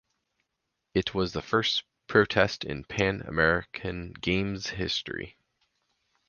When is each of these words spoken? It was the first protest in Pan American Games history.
It 0.95 1.13
was 1.13 1.33
the 1.33 1.43
first 1.43 1.83
protest 2.07 2.63
in 2.63 2.85
Pan 2.85 3.21
American 3.27 4.13
Games 4.13 4.65
history. 4.69 5.37